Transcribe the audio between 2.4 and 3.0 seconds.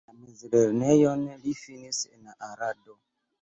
Arado.